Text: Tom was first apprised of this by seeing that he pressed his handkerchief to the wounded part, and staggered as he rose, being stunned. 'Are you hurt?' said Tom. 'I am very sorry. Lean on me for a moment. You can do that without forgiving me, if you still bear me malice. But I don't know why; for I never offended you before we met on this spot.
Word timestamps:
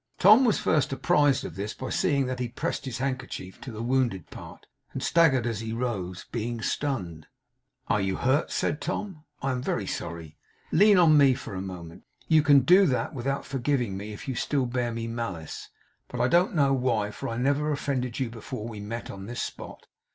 Tom 0.17 0.45
was 0.45 0.57
first 0.57 0.91
apprised 0.91 1.45
of 1.45 1.55
this 1.55 1.75
by 1.75 1.91
seeing 1.91 2.25
that 2.25 2.39
he 2.39 2.47
pressed 2.49 2.85
his 2.85 2.97
handkerchief 2.97 3.61
to 3.61 3.71
the 3.71 3.83
wounded 3.83 4.31
part, 4.31 4.65
and 4.93 5.03
staggered 5.03 5.45
as 5.45 5.59
he 5.59 5.73
rose, 5.73 6.25
being 6.31 6.59
stunned. 6.59 7.27
'Are 7.87 8.01
you 8.01 8.15
hurt?' 8.15 8.49
said 8.49 8.81
Tom. 8.81 9.25
'I 9.43 9.51
am 9.51 9.61
very 9.61 9.85
sorry. 9.85 10.35
Lean 10.71 10.97
on 10.97 11.19
me 11.19 11.35
for 11.35 11.53
a 11.53 11.61
moment. 11.61 12.03
You 12.27 12.41
can 12.41 12.61
do 12.61 12.87
that 12.87 13.13
without 13.13 13.45
forgiving 13.45 13.95
me, 13.95 14.11
if 14.11 14.27
you 14.27 14.33
still 14.33 14.65
bear 14.65 14.91
me 14.91 15.07
malice. 15.07 15.69
But 16.07 16.19
I 16.19 16.27
don't 16.27 16.55
know 16.55 16.73
why; 16.73 17.11
for 17.11 17.29
I 17.29 17.37
never 17.37 17.71
offended 17.71 18.19
you 18.19 18.31
before 18.31 18.67
we 18.67 18.79
met 18.79 19.11
on 19.11 19.27
this 19.27 19.43
spot. 19.43 19.85